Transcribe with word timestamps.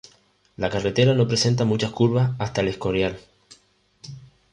La 0.57 0.71
carretera 0.71 1.13
no 1.13 1.27
presenta 1.27 1.63
muchas 1.63 1.91
curvas 1.91 2.31
hasta 2.39 2.61
El 2.61 2.69
Escorial. 2.69 3.19